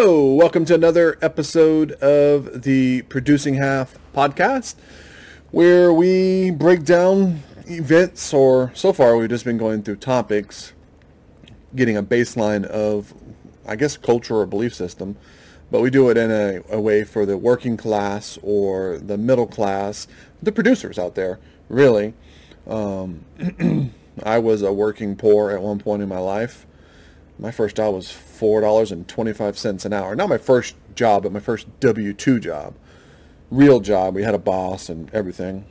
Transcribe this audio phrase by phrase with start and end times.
[0.00, 4.76] Hello, welcome to another episode of the Producing Half podcast,
[5.50, 10.72] where we break down events, or so far we've just been going through topics,
[11.74, 13.12] getting a baseline of,
[13.66, 15.16] I guess, culture or belief system,
[15.68, 19.48] but we do it in a, a way for the working class or the middle
[19.48, 20.06] class,
[20.40, 22.14] the producers out there, really.
[22.68, 23.24] Um,
[24.22, 26.67] I was a working poor at one point in my life.
[27.38, 30.16] My first job was four dollars and twenty-five cents an hour.
[30.16, 32.74] Not my first job, but my first W two job,
[33.50, 34.14] real job.
[34.14, 35.64] We had a boss and everything.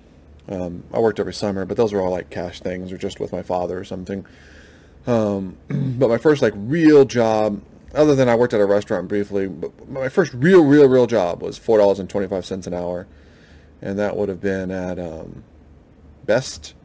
[0.49, 3.33] Um, I worked every summer, but those were all like cash things or just with
[3.33, 4.25] my father or something.
[5.05, 7.61] Um, but my first like real job,
[7.93, 11.41] other than I worked at a restaurant briefly, but my first real, real, real job
[11.41, 13.07] was four dollars and twenty-five cents an hour,
[13.81, 15.43] and that would have been at um,
[16.25, 16.75] Best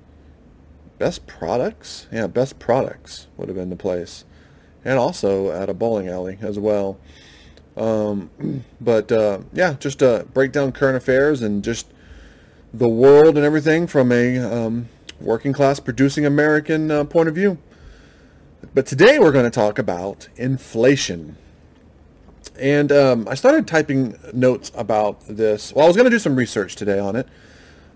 [0.99, 2.09] Best Products.
[2.11, 4.25] Yeah, Best Products would have been the place
[4.85, 6.99] and also at a bowling alley as well.
[7.77, 8.31] Um,
[8.81, 11.89] but uh, yeah, just to break down current affairs and just
[12.73, 14.89] the world and everything from a um,
[15.21, 17.59] working class producing American uh, point of view.
[18.75, 21.37] But today we're going to talk about inflation.
[22.59, 25.73] And um, I started typing notes about this.
[25.73, 27.27] Well, I was going to do some research today on it.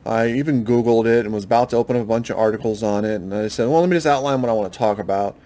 [0.04, 3.04] I even Googled it and was about to open up a bunch of articles on
[3.04, 3.16] it.
[3.16, 5.36] And I said, well, let me just outline what I want to talk about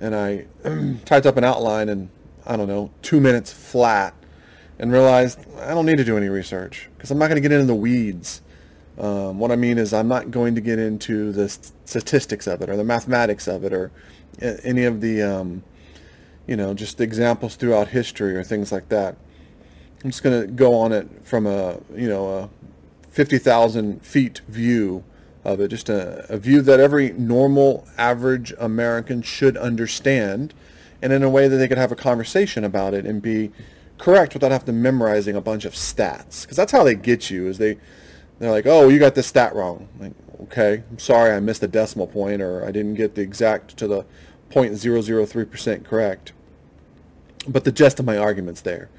[0.00, 0.46] and I
[1.04, 2.10] typed up an outline in,
[2.46, 4.14] I don't know, two minutes flat
[4.78, 7.52] and realized I don't need to do any research because I'm not going to get
[7.52, 8.42] into the weeds.
[8.98, 12.68] Um, what I mean is I'm not going to get into the statistics of it
[12.68, 13.90] or the mathematics of it or
[14.40, 15.62] any of the, um,
[16.46, 19.16] you know, just examples throughout history or things like that.
[20.02, 22.50] I'm just going to go on it from a, you know, a
[23.10, 25.02] 50,000 feet view
[25.44, 30.54] of it, just a, a view that every normal, average American should understand,
[31.00, 33.52] and in a way that they could have a conversation about it and be
[33.98, 36.42] correct without having to memorizing a bunch of stats.
[36.42, 37.46] Because that's how they get you.
[37.46, 37.78] Is they
[38.38, 39.88] they're like, oh, you got this stat wrong.
[39.98, 40.12] Like,
[40.42, 43.88] okay, I'm sorry, I missed a decimal point, or I didn't get the exact to
[43.88, 44.04] the
[44.50, 46.32] 0.003% correct.
[47.46, 48.90] But the gist of my argument's there.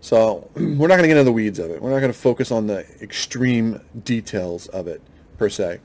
[0.00, 1.80] So we're not going to get into the weeds of it.
[1.80, 5.00] We're not going to focus on the extreme details of it
[5.38, 5.80] per se.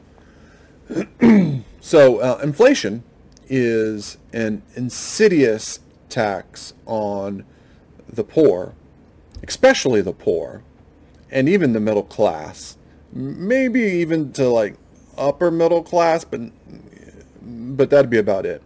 [1.80, 3.04] so uh, inflation
[3.48, 5.80] is an insidious
[6.10, 7.46] tax on
[8.08, 8.74] the poor,
[9.44, 10.64] especially the poor,
[11.30, 12.78] and even the middle class,
[13.12, 14.76] maybe even to like
[15.18, 16.42] upper middle class, but
[17.42, 18.62] but that'd be about it.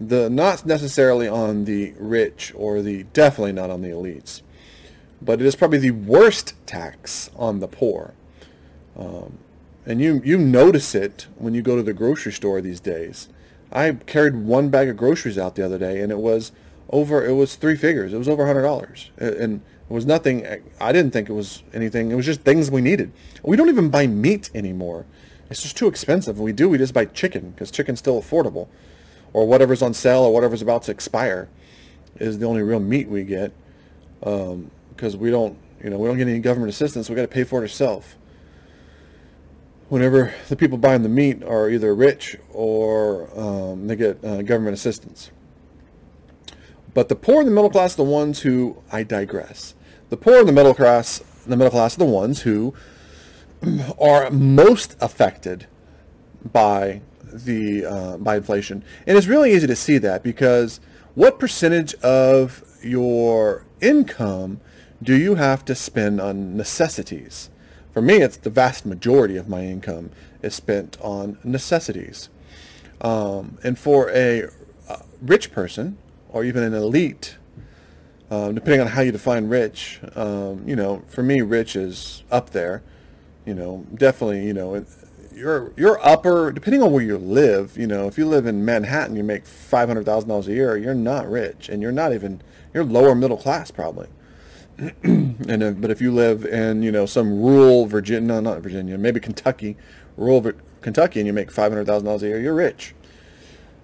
[0.00, 4.42] The not necessarily on the rich or the definitely not on the elites,
[5.22, 8.14] but it is probably the worst tax on the poor.
[8.98, 9.38] Um,
[9.86, 13.28] and you you notice it when you go to the grocery store these days.
[13.72, 16.52] I carried one bag of groceries out the other day, and it was
[16.90, 17.24] over.
[17.24, 18.12] It was three figures.
[18.12, 20.46] It was over hundred dollars, and it was nothing.
[20.80, 22.10] I didn't think it was anything.
[22.10, 23.12] It was just things we needed.
[23.42, 25.06] We don't even buy meat anymore.
[25.48, 26.38] It's just too expensive.
[26.38, 28.68] When we do, we just buy chicken because chicken's still affordable,
[29.32, 31.48] or whatever's on sale or whatever's about to expire
[32.16, 33.52] is the only real meat we get
[34.18, 34.52] because
[35.14, 37.08] um, we don't, you know, we don't get any government assistance.
[37.08, 38.14] We got to pay for it ourselves
[39.90, 44.72] whenever the people buying the meat are either rich or um, they get uh, government
[44.72, 45.30] assistance.
[46.94, 49.74] But the poor and the middle class are the ones who, I digress.
[50.08, 52.72] The poor and the middle class, the middle class are the ones who
[54.00, 55.66] are most affected
[56.52, 57.02] by
[57.32, 60.80] the uh, by inflation, and it's really easy to see that because
[61.14, 64.60] what percentage of your income
[65.00, 67.50] do you have to spend on necessities?
[67.92, 70.10] For me, it's the vast majority of my income
[70.42, 72.28] is spent on necessities.
[73.00, 74.44] Um, and for a
[74.88, 77.36] uh, rich person, or even an elite,
[78.30, 82.50] um, depending on how you define rich, um, you know, for me, rich is up
[82.50, 82.82] there.
[83.44, 84.84] You know, definitely, you know,
[85.34, 87.76] you're you're upper, depending on where you live.
[87.76, 90.76] You know, if you live in Manhattan, you make five hundred thousand dollars a year.
[90.76, 94.08] You're not rich, and you're not even you're lower middle class probably.
[95.02, 98.96] and if, but if you live in you know some rural Virginia, no, not Virginia,
[98.96, 99.76] maybe Kentucky,
[100.16, 102.94] rural Kentucky, and you make five hundred thousand dollars a year, you're rich.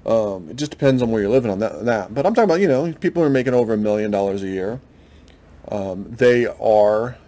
[0.07, 2.15] Um, it just depends on where you're living on that, that.
[2.15, 4.49] But I'm talking about you know people who are making over a million dollars a
[4.49, 4.81] year.
[5.69, 7.19] Um, they are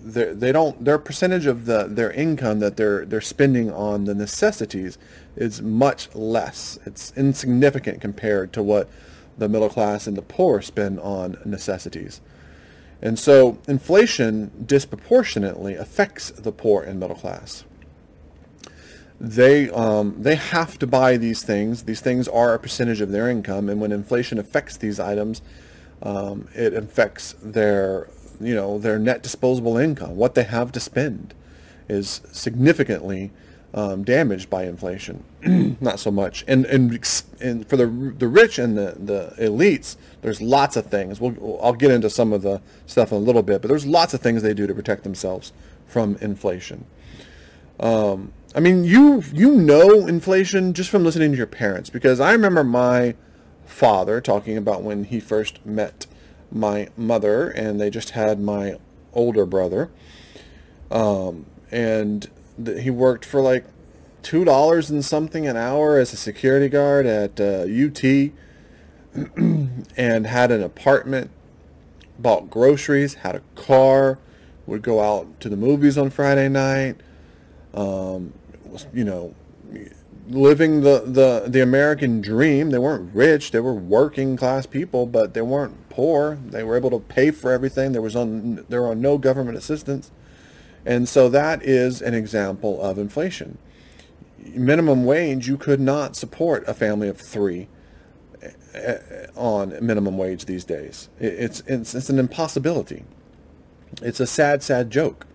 [0.00, 4.96] they don't their percentage of the their income that they're they're spending on the necessities
[5.36, 6.78] is much less.
[6.86, 8.88] It's insignificant compared to what
[9.36, 12.20] the middle class and the poor spend on necessities.
[13.00, 17.64] And so inflation disproportionately affects the poor and middle class.
[19.20, 21.84] They, um, they have to buy these things.
[21.84, 23.68] These things are a percentage of their income.
[23.68, 25.42] And when inflation affects these items,
[26.00, 28.06] Um, it affects their,
[28.40, 30.14] you know, their net disposable income.
[30.14, 31.34] What they have to spend
[31.88, 33.32] is significantly
[33.78, 35.22] um, damaged by inflation.
[35.80, 36.44] Not so much.
[36.48, 36.92] And, and
[37.40, 41.20] and for the the rich and the, the elites, there's lots of things.
[41.20, 44.14] We'll, I'll get into some of the stuff in a little bit, but there's lots
[44.14, 45.52] of things they do to protect themselves
[45.86, 46.86] from inflation.
[47.78, 52.32] Um, I mean, you you know inflation just from listening to your parents because I
[52.32, 53.14] remember my
[53.64, 56.08] father talking about when he first met
[56.50, 58.78] my mother and they just had my
[59.12, 59.88] older brother.
[60.90, 62.28] Um, and
[62.66, 63.64] he worked for like
[64.22, 68.32] two dollars and something an hour as a security guard at uh, UT,
[69.96, 71.30] and had an apartment,
[72.18, 74.18] bought groceries, had a car,
[74.66, 76.96] would go out to the movies on Friday night.
[77.74, 78.32] Um,
[78.92, 79.34] you know,
[80.28, 82.70] living the, the, the American dream.
[82.70, 83.50] They weren't rich.
[83.50, 86.36] They were working class people, but they weren't poor.
[86.36, 87.92] They were able to pay for everything.
[87.92, 90.10] There was on there were no government assistance.
[90.84, 93.58] And so that is an example of inflation.
[94.38, 97.68] Minimum wage, you could not support a family of three
[98.42, 101.08] eh, eh, on minimum wage these days.
[101.18, 103.04] It's, it's, it's an impossibility.
[104.02, 105.26] It's a sad, sad joke.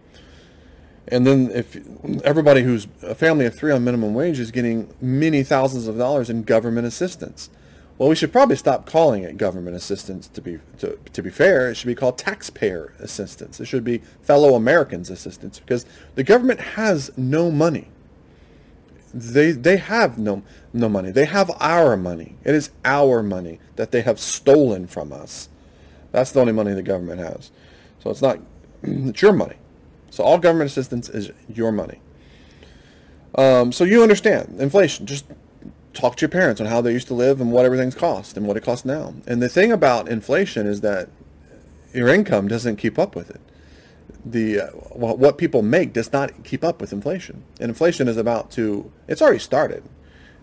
[1.08, 1.78] And then if
[2.24, 6.30] everybody who's a family of three on minimum wage is getting many thousands of dollars
[6.30, 7.50] in government assistance.
[7.98, 11.70] Well, we should probably stop calling it government assistance to be to, to be fair.
[11.70, 13.60] It should be called taxpayer assistance.
[13.60, 15.86] It should be fellow Americans assistance because
[16.16, 17.90] the government has no money.
[19.14, 20.42] They they have no
[20.74, 21.12] no money.
[21.12, 22.36] They have our money.
[22.44, 25.50] It is our money that they have stolen from us.
[26.12, 27.52] That's the only money the government has.
[28.00, 28.40] So it's not
[28.82, 29.58] it's your money.
[30.10, 32.00] So all government assistance is your money.
[33.36, 35.06] Um, so you understand inflation.
[35.06, 35.26] Just
[35.94, 38.48] talk to your parents on how they used to live and what everything's cost and
[38.48, 39.14] what it costs now.
[39.28, 41.10] And the thing about inflation is that
[41.94, 43.42] your income doesn't keep up with it.
[44.26, 47.44] The uh, what people make does not keep up with inflation.
[47.60, 48.92] And inflation is about to.
[49.08, 49.84] It's already started.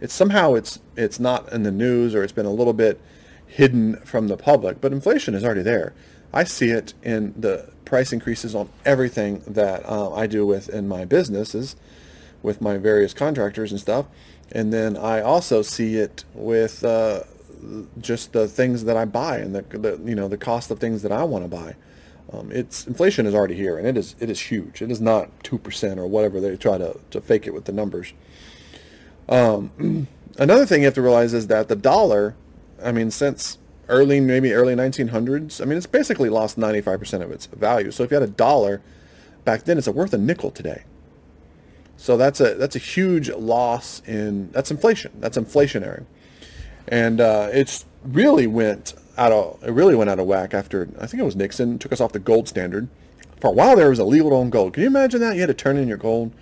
[0.01, 3.01] It's somehow it's it's not in the news or it's been a little bit
[3.47, 5.93] hidden from the public, but inflation is already there.
[6.33, 10.87] I see it in the price increases on everything that uh, I do with in
[10.87, 11.75] my businesses,
[12.43, 14.07] with my various contractors and stuff.
[14.53, 17.23] And then I also see it with uh,
[18.01, 21.03] just the things that I buy and the, the, you know the cost of things
[21.03, 21.77] that I want to buy.
[22.33, 24.83] Um, it's inflation is already here and it is it is huge.
[24.83, 27.73] It is not two percent or whatever they try to, to fake it with the
[27.73, 28.13] numbers.
[29.29, 30.07] Um,
[30.39, 32.35] another thing you have to realize is that the dollar,
[32.83, 33.59] I mean, since
[33.91, 35.61] early, maybe early 1900s.
[35.61, 37.91] I mean, it's basically lost 95% of its value.
[37.91, 38.81] So if you had a dollar
[39.45, 40.85] back then, it's worth a nickel today.
[42.01, 45.13] So that's a that's a huge loss in that's inflation.
[45.21, 46.07] That's inflationary,
[46.89, 51.07] and uh, it's really went out of it really went out of whack after I
[51.07, 52.89] think it was Nixon took us off the gold standard.
[53.39, 54.73] For a while there was illegal to own gold.
[54.73, 55.35] Can you imagine that?
[55.35, 56.33] You had to turn in your gold.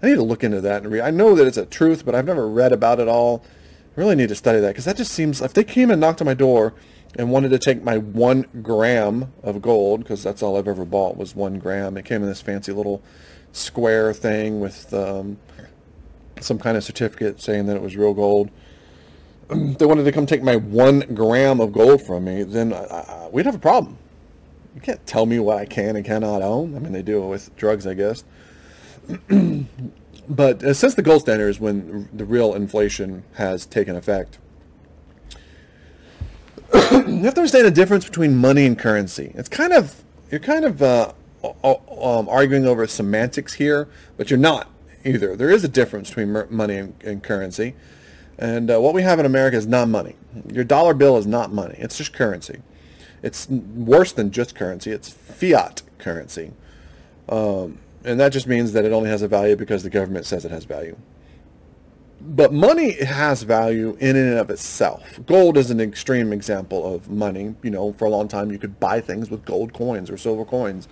[0.00, 1.02] I need to look into that and read.
[1.02, 3.44] I know that it's a truth, but I've never read about it all.
[3.96, 6.20] I really need to study that because that just seems if they came and knocked
[6.20, 6.72] on my door
[7.16, 11.16] and wanted to take my one gram of gold because that's all I've ever bought
[11.16, 11.96] was one gram.
[11.96, 13.02] It came in this fancy little
[13.54, 15.38] square thing with um,
[16.40, 18.50] some kind of certificate saying that it was real gold.
[19.48, 22.74] they wanted to come take my one gram of gold from me, then
[23.30, 23.96] we'd have a problem.
[24.74, 26.74] You can't tell me what I can and cannot own.
[26.74, 28.24] I mean, they do it with drugs, I guess.
[30.28, 34.38] but uh, since the gold standard is when the real inflation has taken effect,
[36.74, 39.30] you have to understand the difference between money and currency.
[39.36, 41.12] It's kind of you're kind of uh,
[41.44, 44.70] um, arguing over semantics here, but you're not
[45.04, 45.36] either.
[45.36, 47.74] There is a difference between money and, and currency,
[48.38, 50.16] and uh, what we have in America is not money.
[50.50, 51.76] Your dollar bill is not money.
[51.78, 52.60] It's just currency.
[53.22, 54.90] It's worse than just currency.
[54.90, 56.52] It's fiat currency.
[57.28, 60.44] Um, and that just means that it only has a value because the government says
[60.44, 60.96] it has value.
[62.20, 65.20] But money has value in and of itself.
[65.26, 67.54] Gold is an extreme example of money.
[67.62, 70.44] You know, for a long time you could buy things with gold coins or silver
[70.44, 70.88] coins.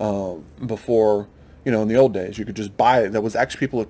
[0.00, 0.34] Uh,
[0.66, 1.28] before,
[1.64, 3.08] you know, in the old days, you could just buy.
[3.08, 3.86] That was actually people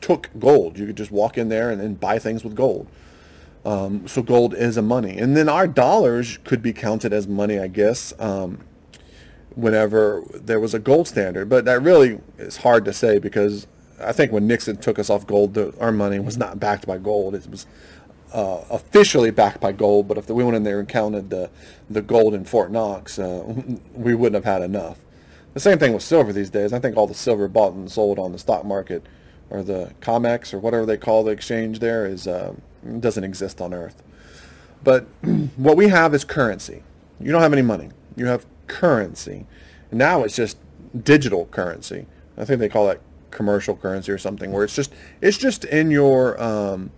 [0.00, 0.78] took gold.
[0.78, 2.86] You could just walk in there and, and buy things with gold.
[3.64, 7.58] Um, so gold is a money, and then our dollars could be counted as money,
[7.58, 8.12] I guess.
[8.18, 8.60] Um,
[9.54, 11.48] whenever there was a gold standard.
[11.48, 13.66] But that really is hard to say because
[14.00, 16.98] I think when Nixon took us off gold, the, our money was not backed by
[16.98, 17.34] gold.
[17.34, 17.66] It was
[18.32, 21.50] uh, officially backed by gold, but if we went in there and counted the,
[21.88, 23.44] the gold in Fort Knox, uh,
[23.92, 24.98] we wouldn't have had enough.
[25.54, 26.72] The same thing with silver these days.
[26.72, 29.04] I think all the silver bought and sold on the stock market
[29.50, 32.54] or the COMEX or whatever they call the exchange there is uh,
[32.98, 34.02] doesn't exist on Earth.
[34.82, 35.06] But
[35.56, 36.82] what we have is currency.
[37.20, 37.90] You don't have any money.
[38.16, 39.46] You have currency.
[39.92, 40.58] Now it's just
[41.02, 42.06] digital currency.
[42.36, 45.90] I think they call it commercial currency or something, where it's just it's just in
[45.90, 46.90] your um,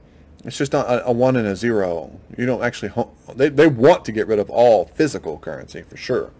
[0.44, 2.18] it's just a, a, one and a zero.
[2.38, 2.92] You don't actually
[3.34, 6.30] they they want to get rid of all physical currency for sure.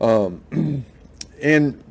[0.00, 0.84] Um,
[1.42, 1.82] and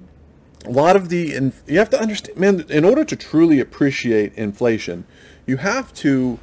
[0.65, 2.65] a lot of the you have to understand, man.
[2.69, 5.05] In order to truly appreciate inflation,
[5.45, 6.39] you have to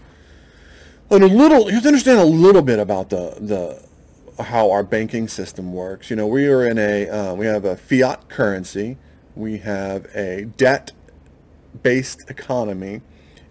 [1.11, 4.83] and a little you have to understand a little bit about the the how our
[4.83, 6.11] banking system works.
[6.11, 8.97] You know, we are in a uh, we have a fiat currency,
[9.35, 13.03] we have a debt-based economy,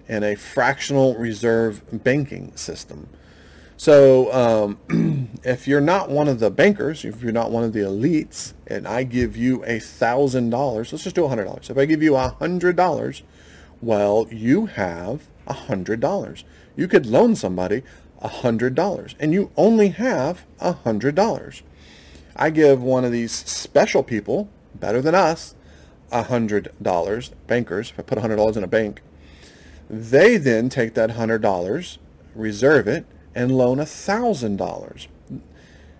[0.08, 3.10] and a fractional reserve banking system.
[3.78, 7.82] So um, if you're not one of the bankers, if you're not one of the
[7.82, 11.70] elites, and I give you a thousand dollars, let's just do a hundred dollars.
[11.70, 13.24] If I give you a hundred dollars,
[13.82, 16.44] well, you have a hundred dollars.
[16.76, 17.84] You could loan somebody
[18.26, 21.62] a $100 and you only have a $100.
[22.36, 25.56] I give one of these special people, better than us,
[26.12, 29.02] a $100, bankers, if I put a $100 in a bank,
[29.90, 31.98] they then take that $100,
[32.34, 33.06] reserve it,
[33.36, 35.08] and loan $1,000.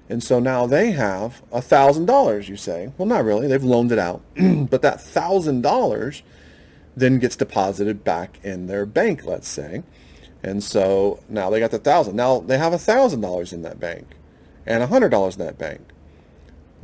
[0.08, 2.92] And so now they have $1,000, you say.
[2.98, 3.48] Well, not really.
[3.48, 4.22] They've loaned it out.
[4.36, 6.22] but that $1,000
[6.96, 9.84] then gets deposited back in their bank, let's say.
[10.44, 12.16] And so now they got the thousand.
[12.16, 14.06] Now they have a thousand dollars in that bank
[14.66, 15.82] and a hundred dollars in that bank.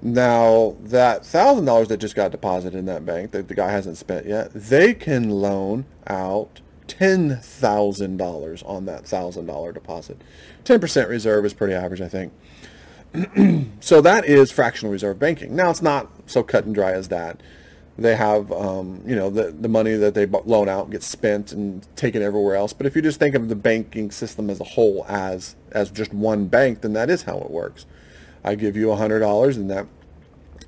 [0.02, 3.98] Now that thousand dollars that just got deposited in that bank that the guy hasn't
[3.98, 10.22] spent yet, they can loan out ten thousand dollars on that thousand dollar deposit.
[10.64, 12.34] Ten percent reserve is pretty average, I think.
[13.82, 15.56] so that is fractional reserve banking.
[15.56, 17.42] Now it's not so cut and dry as that
[17.98, 21.86] they have um, you know the the money that they loan out gets spent and
[21.96, 22.74] taken everywhere else.
[22.74, 26.14] But if you just think of the banking system as a whole as as just
[26.14, 27.86] one bank, then that is how it works.
[28.44, 29.88] I give you a hundred dollars, and that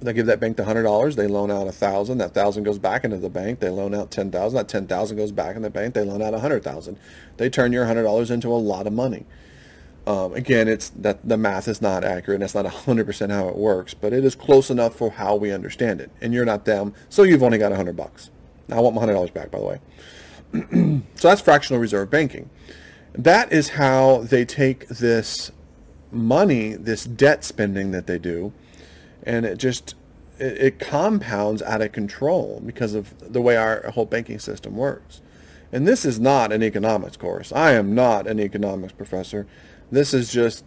[0.04, 1.16] they give that bank the hundred dollars.
[1.16, 2.18] They loan out a thousand.
[2.20, 3.60] That thousand goes back into the bank.
[3.60, 4.58] They loan out ten thousand.
[4.58, 5.94] That ten thousand goes back in the bank.
[5.94, 6.98] They loan out a hundred thousand.
[7.38, 9.26] They turn your hundred dollars into a lot of money.
[10.06, 12.36] Um, again, it's that the math is not accurate.
[12.36, 15.52] And that's not 100% how it works, but it is close enough for how we
[15.52, 16.12] understand it.
[16.22, 18.30] And you're not them, so you've only got a 100 bucks.
[18.70, 19.80] I want my $100 back, by the way.
[21.16, 22.50] so that's fractional reserve banking.
[23.14, 25.52] That is how they take this
[26.12, 28.54] money, this debt spending that they do,
[29.26, 29.96] and it just
[30.40, 35.22] it, it compounds out of control because of the way our whole banking system works.
[35.72, 37.52] And this is not an economics course.
[37.52, 39.48] I am not an economics professor.
[39.92, 40.64] This is just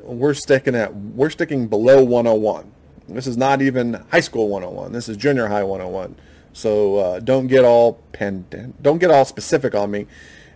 [0.00, 2.72] we're sticking at we're sticking below 101.
[3.08, 4.92] This is not even high school 101.
[4.92, 6.16] This is junior high 101.
[6.52, 10.06] So uh, don't get all pen, don't get all specific on me,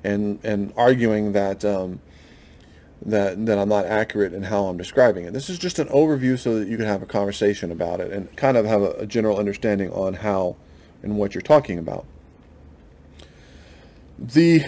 [0.03, 2.01] and and arguing that um,
[3.05, 5.33] that that I'm not accurate in how I'm describing it.
[5.33, 8.35] This is just an overview so that you can have a conversation about it and
[8.37, 10.57] kind of have a, a general understanding on how
[11.03, 12.07] and what you're talking about.
[14.19, 14.65] The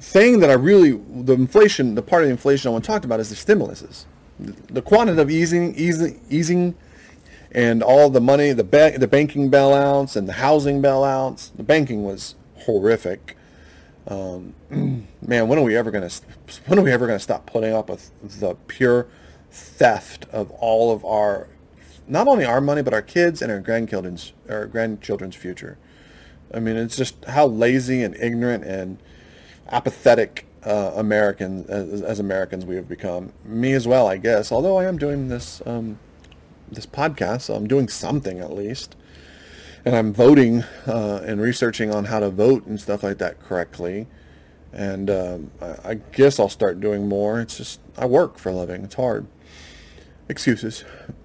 [0.00, 3.04] thing that I really, the inflation, the part of the inflation I want to talk
[3.04, 4.04] about is the stimuluses.
[4.38, 6.76] The quantitative easing, easing, easing,
[7.50, 11.56] and all the money, the ba- the banking bailouts and the housing bailouts.
[11.56, 13.36] The banking was horrific.
[14.08, 14.54] Um,
[15.20, 16.10] man, when are we ever gonna
[16.66, 18.10] when are we ever gonna stop putting up with
[18.40, 19.06] the pure
[19.50, 21.48] theft of all of our,
[22.06, 25.78] not only our money but our kids and our grandchildren's our grandchildren's future?
[26.52, 28.98] I mean, it's just how lazy and ignorant and
[29.70, 33.32] apathetic uh, Americans as, as, Americans we have become.
[33.44, 34.50] Me as well, I guess.
[34.50, 35.98] Although I am doing this um,
[36.70, 38.96] this podcast, so I'm doing something at least,
[39.88, 44.06] and I'm voting uh, and researching on how to vote and stuff like that correctly.
[44.70, 47.40] And um, I, I guess I'll start doing more.
[47.40, 48.84] It's just I work for a living.
[48.84, 49.26] It's hard.
[50.28, 50.84] Excuses.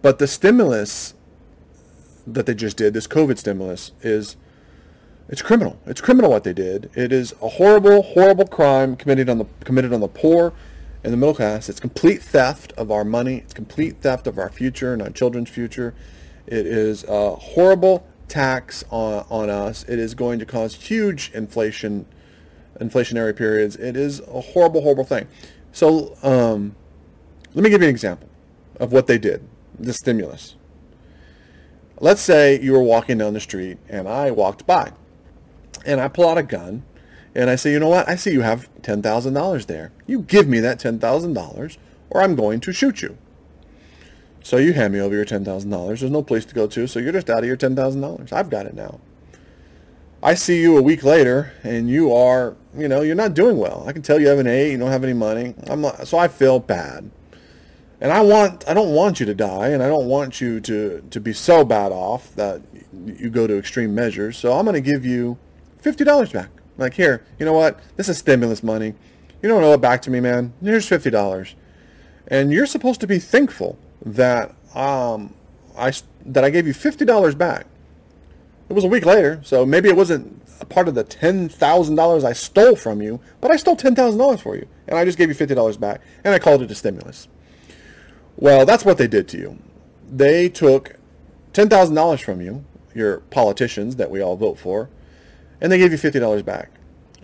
[0.00, 1.12] but the stimulus
[2.26, 4.38] that they just did, this COVID stimulus, is
[5.28, 5.78] it's criminal.
[5.84, 6.90] It's criminal what they did.
[6.94, 10.54] It is a horrible, horrible crime committed on the committed on the poor
[11.02, 11.68] and the middle class.
[11.68, 13.36] It's complete theft of our money.
[13.36, 15.94] It's complete theft of our future and our children's future.
[16.46, 19.84] It is a horrible tax on, on us.
[19.88, 22.06] It is going to cause huge inflation,
[22.80, 23.76] inflationary periods.
[23.76, 25.26] It is a horrible, horrible thing.
[25.72, 26.74] So um,
[27.54, 28.28] let me give you an example
[28.80, 29.46] of what they did.
[29.78, 30.56] The stimulus.
[32.00, 34.92] Let's say you were walking down the street and I walked by
[35.86, 36.84] and I pull out a gun
[37.34, 38.08] and I say, you know what?
[38.08, 39.92] I see you have $10,000 there.
[40.06, 41.76] You give me that $10,000
[42.10, 43.16] or I'm going to shoot you.
[44.44, 45.86] So you hand me over your $10,000.
[45.86, 48.30] There's no place to go to, so you're just out of your $10,000.
[48.30, 49.00] I've got it now.
[50.22, 53.84] I see you a week later and you are, you know, you're not doing well.
[53.86, 55.54] I can tell you have an A, you don't have any money.
[55.66, 57.10] I'm not, so I feel bad.
[58.02, 61.02] And I want I don't want you to die and I don't want you to
[61.08, 62.60] to be so bad off that
[63.06, 64.36] you go to extreme measures.
[64.36, 65.38] So I'm going to give you
[65.82, 66.50] $50 back.
[66.76, 67.80] Like here, you know what?
[67.96, 68.92] This is stimulus money.
[69.42, 70.52] You don't owe it back to me, man.
[70.62, 71.54] Here's $50.
[72.28, 75.34] And you're supposed to be thankful that um
[75.76, 75.92] I
[76.26, 77.66] that I gave you $50 back.
[78.68, 82.32] It was a week later, so maybe it wasn't a part of the $10,000 I
[82.32, 84.66] stole from you, but I stole $10,000 for you.
[84.88, 87.28] And I just gave you $50 back, and I called it a stimulus.
[88.36, 89.58] Well, that's what they did to you.
[90.10, 90.96] They took
[91.52, 94.88] $10,000 from you, your politicians that we all vote for,
[95.60, 96.70] and they gave you $50 back.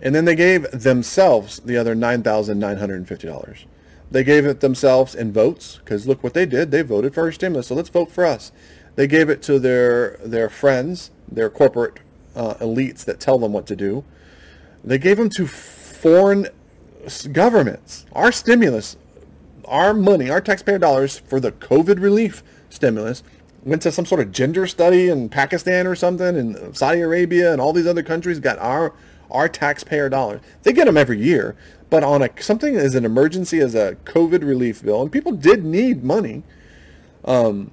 [0.01, 3.65] And then they gave themselves the other $9,950.
[4.11, 6.69] They gave it themselves in votes, because look what they did.
[6.69, 8.51] They voted for our stimulus, so let's vote for us.
[8.95, 11.99] They gave it to their, their friends, their corporate
[12.35, 14.03] uh, elites that tell them what to do.
[14.83, 16.47] They gave them to foreign
[17.31, 18.05] governments.
[18.11, 18.97] Our stimulus,
[19.65, 23.23] our money, our taxpayer dollars for the COVID relief stimulus
[23.63, 27.61] went to some sort of gender study in Pakistan or something, and Saudi Arabia and
[27.61, 28.93] all these other countries got our
[29.29, 30.41] our taxpayer dollars.
[30.63, 31.55] They get them every year,
[31.91, 35.63] but on a something as an emergency as a COVID relief bill, and people did
[35.63, 36.41] need money.
[37.25, 37.69] Um,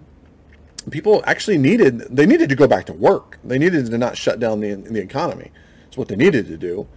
[0.91, 3.39] people actually needed they needed to go back to work.
[3.43, 5.53] They needed to not shut down the the economy.
[5.87, 6.89] It's what they needed to do.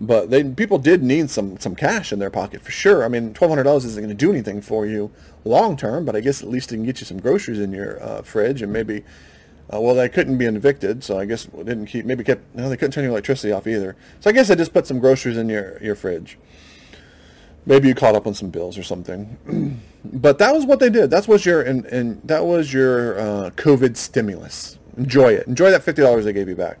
[0.00, 3.04] But they people did need some some cash in their pocket for sure.
[3.04, 5.10] I mean, twelve hundred dollars isn't going to do anything for you
[5.44, 8.02] long term, but I guess at least it can get you some groceries in your
[8.02, 9.04] uh, fridge and maybe.
[9.72, 12.04] Uh, well, they couldn't be evicted, so I guess didn't keep.
[12.04, 12.54] Maybe kept.
[12.54, 13.96] No, they couldn't turn your electricity off either.
[14.20, 16.38] So I guess they just put some groceries in your your fridge.
[17.64, 19.80] Maybe you caught up on some bills or something.
[20.04, 21.10] but that was what they did.
[21.10, 24.78] That was your and, and that was your uh, COVID stimulus.
[24.96, 25.46] Enjoy it.
[25.46, 26.78] Enjoy that fifty dollars they gave you back.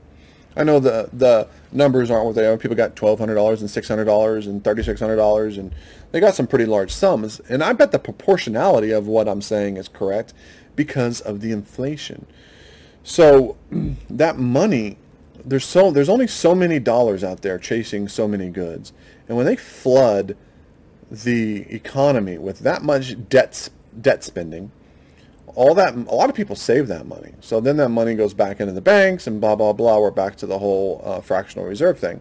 [0.54, 2.58] I know the the numbers aren't what they are.
[2.58, 5.74] People got twelve hundred dollars and six hundred dollars and thirty six hundred dollars, and
[6.10, 7.40] they got some pretty large sums.
[7.48, 10.34] And I bet the proportionality of what I'm saying is correct
[10.76, 12.26] because of the inflation.
[13.04, 13.56] So
[14.08, 14.98] that money,
[15.44, 18.92] there's so there's only so many dollars out there chasing so many goods,
[19.28, 20.36] and when they flood
[21.10, 23.68] the economy with that much debt
[24.00, 24.70] debt spending,
[25.54, 27.32] all that a lot of people save that money.
[27.40, 29.98] So then that money goes back into the banks and blah blah blah.
[29.98, 32.20] We're back to the whole uh, fractional reserve thing.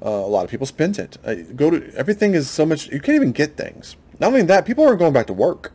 [0.00, 1.18] Uh, a lot of people spend it.
[1.24, 2.86] Uh, go to everything is so much.
[2.86, 3.96] You can't even get things.
[4.20, 5.72] Not only that, people aren't going back to work,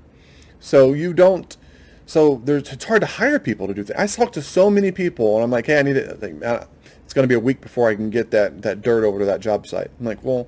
[0.60, 1.58] so you don't.
[2.06, 3.98] So it's hard to hire people to do things.
[3.98, 6.22] I talked to so many people, and I'm like, hey, I need it.
[6.22, 9.26] It's going to be a week before I can get that that dirt over to
[9.26, 9.89] that job site.
[10.00, 10.48] I'm like, well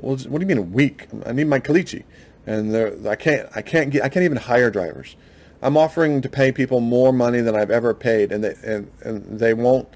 [0.00, 1.08] well, what do you mean a week?
[1.26, 2.04] I need my caliche,
[2.46, 2.74] and
[3.06, 3.48] I can't.
[3.54, 4.02] I can't get.
[4.02, 5.16] I can't even hire drivers.
[5.62, 9.38] I'm offering to pay people more money than I've ever paid, and they and, and
[9.38, 9.88] they won't.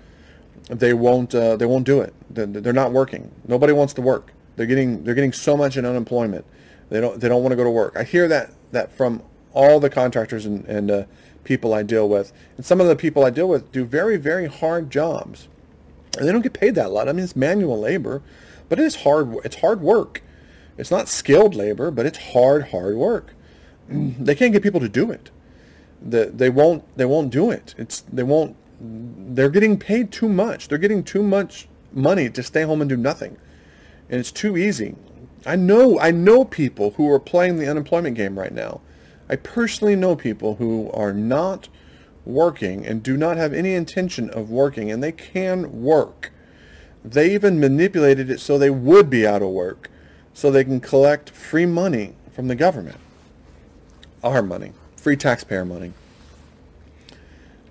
[0.69, 1.35] They won't.
[1.35, 2.15] Uh, they won't do it.
[2.31, 3.31] They're not working.
[3.47, 4.33] Nobody wants to work.
[4.57, 5.05] They're getting.
[5.05, 6.45] They're getting so much in unemployment.
[6.91, 7.19] They don't.
[7.19, 7.97] They don't want to go to work.
[7.97, 9.23] I hear that that from
[9.55, 11.05] all the contractors and, and uh,
[11.45, 14.47] people I deal with, and some of the people I deal with do very very
[14.47, 15.49] hard jobs,
[16.19, 17.09] and they don't get paid that a lot.
[17.09, 18.23] I mean, it's manual labor.
[18.69, 19.37] But it is hard.
[19.45, 20.23] It's hard work.
[20.77, 23.35] It's not skilled labor, but it's hard, hard work.
[23.89, 25.31] They can't get people to do it.
[26.03, 26.83] The, they won't.
[26.97, 27.75] They won't do it.
[27.79, 28.57] It's they won't.
[28.81, 30.69] They're getting paid too much.
[30.69, 33.37] They're getting too much money to stay home and do nothing,
[34.09, 34.97] and it's too easy.
[35.47, 36.01] I know.
[36.01, 38.81] I know people who are playing the unemployment game right now.
[39.35, 41.69] I personally know people who are not
[42.25, 46.31] working and do not have any intention of working, and they can work
[47.05, 49.91] they even manipulated it so they would be out of work,
[50.33, 52.97] so they can collect free money from the government.
[54.23, 55.93] Our money, free taxpayer money.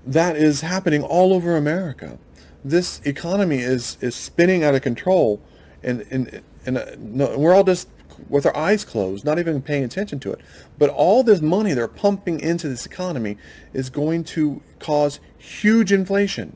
[0.05, 2.19] That is happening all over America.
[2.63, 5.41] This economy is, is spinning out of control,
[5.81, 7.87] and, and, and uh, no, we're all just
[8.29, 10.39] with our eyes closed, not even paying attention to it.
[10.77, 13.37] But all this money they're pumping into this economy
[13.73, 16.55] is going to cause huge inflation.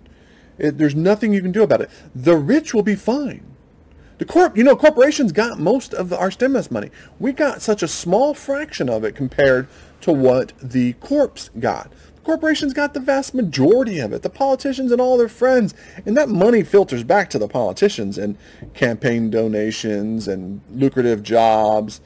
[0.58, 1.90] It, there's nothing you can do about it.
[2.16, 3.44] The rich will be fine.
[4.18, 6.90] The corp, you know, corporations got most of our stimulus money.
[7.20, 9.68] We got such a small fraction of it compared
[10.02, 11.92] to what the corps got.
[12.28, 14.22] Corporations got the vast majority of it.
[14.22, 15.74] The politicians and all their friends,
[16.06, 18.38] and that money filters back to the politicians and
[18.74, 22.02] campaign donations and lucrative jobs.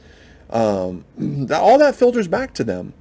[0.51, 1.05] Um,
[1.51, 2.93] all that filters back to them.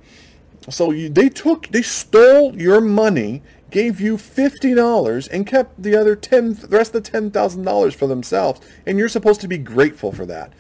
[0.71, 6.17] So you, they took, they stole your money gave you $50 and kept the other
[6.17, 10.25] 10 the rest of the $10,000 for themselves and you're supposed to be grateful for
[10.25, 10.55] that.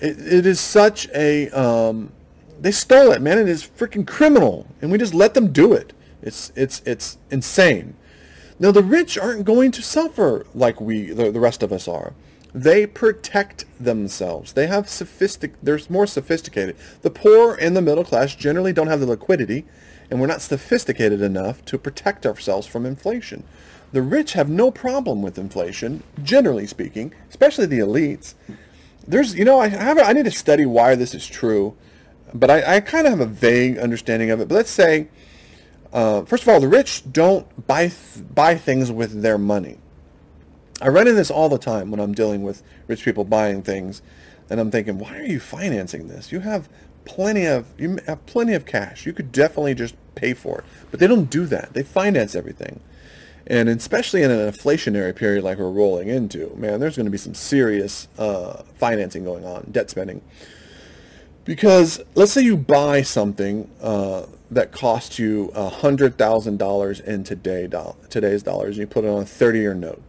[0.00, 2.12] it, it is such a um,
[2.60, 3.38] they stole it, man.
[3.38, 5.92] It is freaking criminal and we just let them do it.
[6.22, 7.94] It's it's it's insane.
[8.58, 12.12] Now the rich aren't going to suffer like we the, the rest of us are.
[12.54, 14.52] they protect themselves.
[14.52, 15.54] They have sophistic.
[15.62, 16.76] They're more sophisticated.
[17.02, 19.64] The poor and the middle class generally don't have the liquidity,
[20.10, 23.44] and we're not sophisticated enough to protect ourselves from inflation.
[23.92, 28.34] The rich have no problem with inflation, generally speaking, especially the elites.
[29.06, 31.76] There's, you know, I have, I need to study why this is true,
[32.34, 34.48] but I, I kind of have a vague understanding of it.
[34.48, 35.08] But let's say,
[35.92, 39.78] uh, first of all, the rich don't buy th- buy things with their money.
[40.80, 44.02] I run into this all the time when I'm dealing with rich people buying things,
[44.48, 46.32] and I'm thinking, why are you financing this?
[46.32, 46.68] You have
[47.04, 49.06] plenty of you have plenty of cash.
[49.06, 51.72] You could definitely just pay for it, but they don't do that.
[51.74, 52.80] They finance everything.
[53.46, 57.18] And especially in an inflationary period like we're rolling into, man, there's going to be
[57.18, 60.22] some serious uh, financing going on, debt spending.
[61.44, 68.42] Because let's say you buy something uh, that costs you $100,000 in today do- today's
[68.42, 70.02] dollars, and you put it on a 30-year note.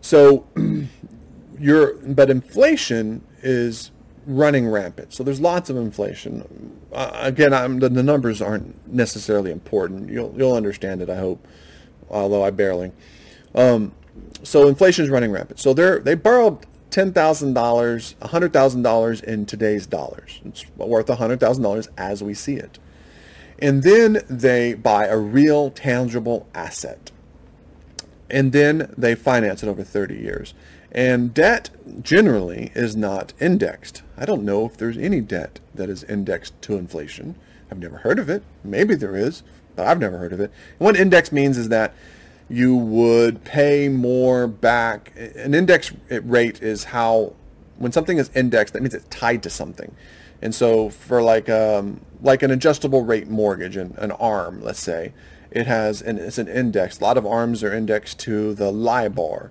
[0.00, 0.46] So
[1.58, 3.90] you're, but inflation is
[4.26, 5.12] running rampant.
[5.12, 6.76] So there's lots of inflation.
[6.92, 10.10] Uh, again, I'm, the, the numbers aren't necessarily important.
[10.10, 11.46] You'll, you'll understand it, I hope
[12.10, 12.92] although I barely.
[13.54, 13.92] Um,
[14.42, 15.60] so inflation is running rampant.
[15.60, 20.40] So they they borrowed ten thousand dollars, hundred thousand dollars in today's dollars.
[20.44, 22.78] It's worth hundred thousand dollars as we see it,
[23.58, 27.10] and then they buy a real tangible asset,
[28.30, 30.54] and then they finance it over thirty years.
[30.90, 31.68] And debt
[32.02, 34.02] generally is not indexed.
[34.16, 37.34] I don't know if there's any debt that is indexed to inflation.
[37.70, 38.42] I've never heard of it.
[38.64, 39.42] Maybe there is
[39.78, 40.50] but I've never heard of it.
[40.80, 41.94] And what index means is that
[42.48, 45.12] you would pay more back.
[45.16, 47.34] An index rate is how
[47.76, 49.94] when something is indexed, that means it's tied to something.
[50.40, 55.12] And so for like um, like an adjustable rate mortgage, an, an ARM, let's say,
[55.50, 57.00] it has an it's an index.
[57.00, 59.50] A lot of ARMs are indexed to the LIBOR,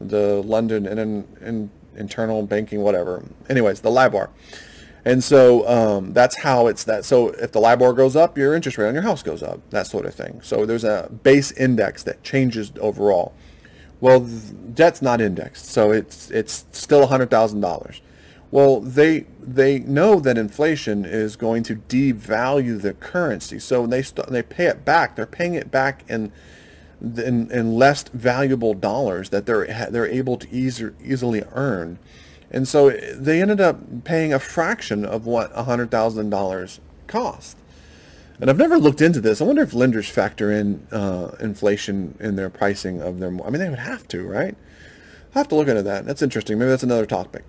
[0.00, 3.24] the London and in, in, internal banking, whatever.
[3.48, 4.30] Anyways, the LIBOR.
[5.04, 7.04] And so um, that's how it's that.
[7.04, 9.86] So if the LIBOR goes up, your interest rate on your house goes up, that
[9.86, 10.40] sort of thing.
[10.42, 13.34] So there's a base index that changes overall.
[14.00, 18.00] Well, debt's not indexed, so it's it's still $100,000.
[18.50, 24.28] Well, they they know that inflation is going to devalue the currency, so they st-
[24.28, 25.16] they pay it back.
[25.16, 26.32] They're paying it back in
[27.00, 31.98] in, in less valuable dollars that they're they're able to easy, easily earn.
[32.50, 37.56] And so they ended up paying a fraction of what $100,000 cost.
[38.40, 39.40] And I've never looked into this.
[39.40, 43.28] I wonder if lenders factor in uh, inflation in their pricing of their.
[43.28, 44.56] I mean, they would have to, right?
[45.34, 46.06] I have to look into that.
[46.06, 46.58] That's interesting.
[46.58, 47.44] Maybe that's another topic.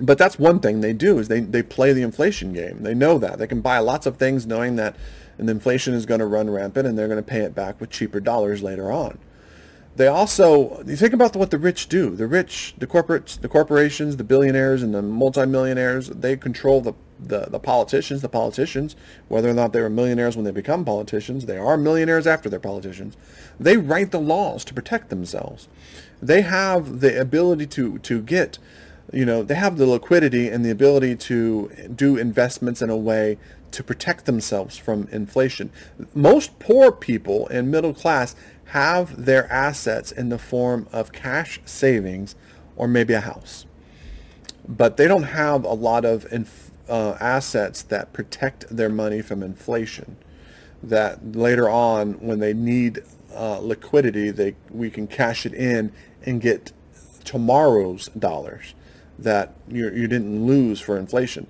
[0.00, 2.82] But that's one thing they do is they, they play the inflation game.
[2.82, 4.96] They know that they can buy lots of things knowing that
[5.38, 7.90] and inflation is going to run rampant and they're going to pay it back with
[7.90, 9.18] cheaper dollars later on.
[9.98, 12.14] They also you think about what the rich do.
[12.14, 16.08] The rich, the corporates, the corporations, the billionaires, and the multimillionaires.
[16.08, 18.22] They control the, the the politicians.
[18.22, 18.94] The politicians,
[19.26, 22.60] whether or not they were millionaires when they become politicians, they are millionaires after they're
[22.60, 23.16] politicians.
[23.58, 25.66] They write the laws to protect themselves.
[26.22, 28.60] They have the ability to to get
[29.12, 33.38] you know, they have the liquidity and the ability to do investments in a way
[33.72, 35.70] to protect themselves from inflation.
[36.14, 38.34] Most poor people and middle class
[38.66, 42.34] have their assets in the form of cash savings
[42.76, 43.66] or maybe a house.
[44.66, 49.42] But they don't have a lot of inf- uh, assets that protect their money from
[49.42, 50.16] inflation.
[50.82, 53.00] That later on, when they need
[53.34, 55.92] uh, liquidity, they we can cash it in
[56.24, 56.72] and get
[57.24, 58.74] tomorrow's dollars
[59.18, 61.46] that you you didn't lose for inflation.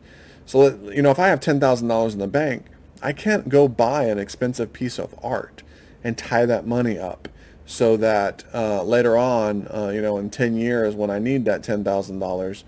[0.48, 2.64] So you know, if I have ten thousand dollars in the bank,
[3.02, 5.62] I can't go buy an expensive piece of art
[6.02, 7.28] and tie that money up
[7.66, 11.60] so that uh, later on, uh, you know, in 10 years when I need that
[11.60, 12.64] $10,000,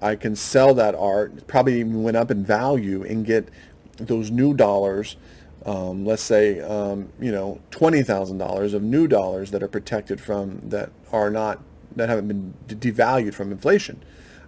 [0.00, 3.48] I can sell that art, probably even went up in value and get
[3.96, 5.16] those new dollars,
[5.66, 10.90] um, let's say, um, you know, $20,000 of new dollars that are protected from, that
[11.10, 11.60] are not,
[11.96, 14.00] that haven't been devalued from inflation.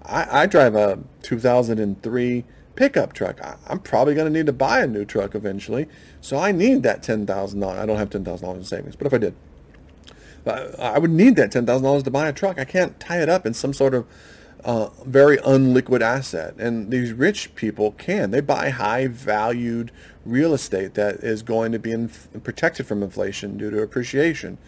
[0.05, 2.44] I, I drive a 2003
[2.77, 3.43] pickup truck.
[3.43, 5.89] I, am probably going to need to buy a new truck eventually.
[6.21, 7.77] So I need that $10,000.
[7.77, 9.35] I don't have $10,000 in savings, but if I did,
[10.79, 12.61] I would need that $10,000 to buy a truck.
[12.61, 14.07] I can't tie it up in some sort of
[14.65, 16.55] uh, very unliquid asset.
[16.59, 18.31] And these rich people can.
[18.31, 19.91] They buy high valued
[20.25, 22.09] real estate that is going to be in,
[22.43, 24.59] protected from inflation due to appreciation.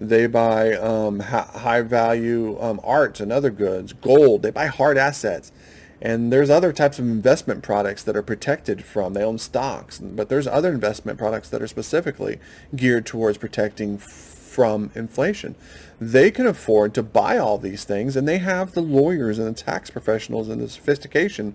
[0.00, 4.42] They buy um, high value um, art and other goods, gold.
[4.42, 5.50] They buy hard assets
[6.00, 9.14] and there's other types of investment products that are protected from.
[9.14, 12.38] They own stocks, but there's other investment products that are specifically
[12.76, 15.56] geared towards protecting from inflation.
[16.00, 19.60] They can afford to buy all these things, and they have the lawyers and the
[19.60, 21.54] tax professionals and the sophistication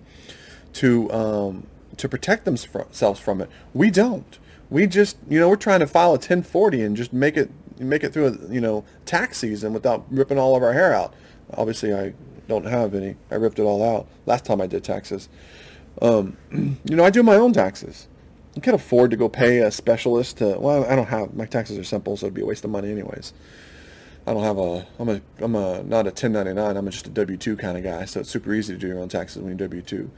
[0.74, 3.48] to um, to protect themselves from it.
[3.72, 4.38] We don't.
[4.70, 8.04] We just, you know, we're trying to file a 1040 and just make it make
[8.04, 11.14] it through a, you know, tax season without ripping all of our hair out.
[11.52, 12.14] Obviously, I
[12.48, 13.16] don't have any.
[13.30, 15.28] I ripped it all out last time I did taxes.
[16.00, 16.36] Um,
[16.84, 18.08] you know, I do my own taxes.
[18.56, 20.58] I can't afford to go pay a specialist to.
[20.58, 22.90] Well, I don't have my taxes are simple, so it'd be a waste of money
[22.90, 23.32] anyways.
[24.26, 24.86] I don't have a.
[24.98, 25.20] I'm a.
[25.40, 26.76] I'm a not a 1099.
[26.76, 29.08] I'm just a W2 kind of guy, so it's super easy to do your own
[29.08, 30.08] taxes when you're W2.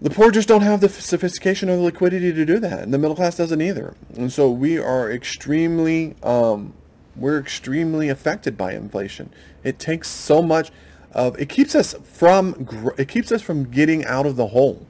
[0.00, 2.98] The poor just don't have the sophistication or the liquidity to do that, and the
[2.98, 3.96] middle class doesn't either.
[4.14, 6.74] And so we are extremely, um,
[7.16, 9.30] we're extremely affected by inflation.
[9.64, 10.70] It takes so much
[11.18, 14.86] of it keeps us from it keeps us from getting out of the hole.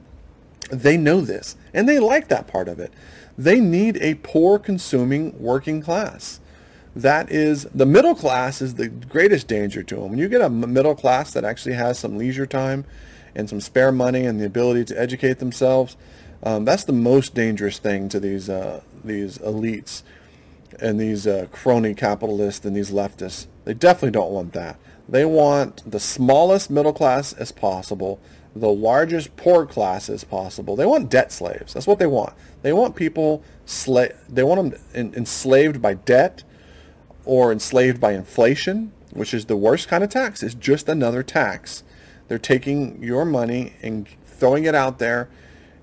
[0.69, 2.93] They know this, and they like that part of it.
[3.35, 6.39] They need a poor consuming working class.
[6.95, 10.09] That is the middle class is the greatest danger to them.
[10.11, 12.85] When you get a middle class that actually has some leisure time
[13.33, 15.97] and some spare money and the ability to educate themselves,
[16.43, 20.03] um, that's the most dangerous thing to these uh, these elites
[20.79, 23.47] and these uh, crony capitalists and these leftists.
[23.65, 24.77] They definitely don't want that.
[25.09, 28.19] They want the smallest middle class as possible,
[28.55, 30.75] the largest poor class as possible.
[30.75, 31.73] They want debt slaves.
[31.73, 32.33] That's what they want.
[32.61, 36.43] They want people sla- They want them enslaved by debt
[37.25, 40.43] or enslaved by inflation, which is the worst kind of tax.
[40.43, 41.83] It's just another tax
[42.29, 45.29] they're taking your money and throwing it out there,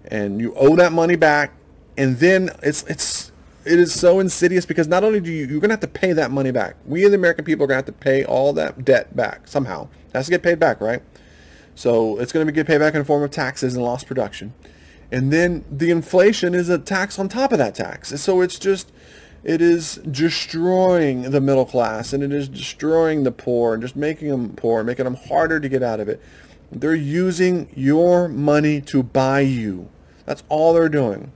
[0.07, 1.53] and you owe that money back.
[1.99, 3.33] And then it's it's
[3.67, 6.31] it is so insidious because not only do you you're gonna have to pay that
[6.31, 6.77] money back.
[6.87, 9.89] We the American people are gonna have to pay all that debt back somehow.
[10.09, 11.03] It has to get paid back, right?
[11.77, 14.55] So it's to be get paid back in the form of taxes and lost production.
[15.13, 18.19] And then the inflation is a tax on top of that tax.
[18.21, 18.91] So it's just,
[19.45, 24.29] it is destroying the middle class and it is destroying the poor and just making
[24.29, 26.21] them poor, making them harder to get out of it.
[26.73, 29.89] They're using your money to buy you.
[30.25, 31.31] That's all they're doing.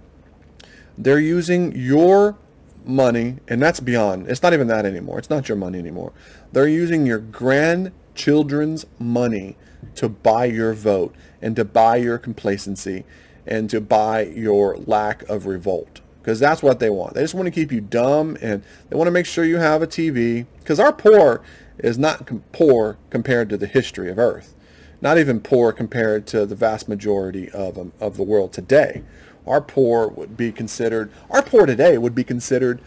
[1.01, 2.37] They're using your
[2.85, 4.29] money, and that's beyond.
[4.29, 5.19] It's not even that anymore.
[5.19, 6.13] It's not your money anymore.
[6.53, 9.57] They're using your grandchildren's money
[9.95, 13.07] to buy your vote and to buy your complacency
[13.47, 17.15] and to buy your lack of revolt because that's what they want.
[17.15, 19.81] They just want to keep you dumb and they want to make sure you have
[19.81, 21.41] a TV because our poor
[21.79, 24.55] is not com- poor compared to the history of Earth,
[25.01, 29.03] not even poor compared to the vast majority of um, of the world today.
[29.51, 32.81] Our poor would be considered our poor today would be considered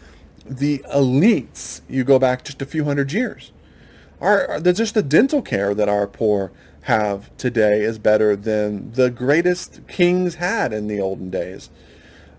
[0.46, 1.82] the elites.
[1.88, 3.52] You go back just a few hundred years.
[4.20, 9.86] Our just the dental care that our poor have today is better than the greatest
[9.88, 11.70] kings had in the olden days.